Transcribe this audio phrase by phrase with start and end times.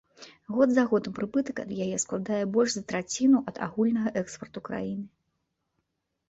[0.53, 5.05] Год за годам прыбытак ад яе складае больш за траціну ад агульнага экспарту краіны.